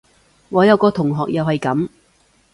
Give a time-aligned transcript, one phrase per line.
[0.49, 1.89] 我有個同學又係噉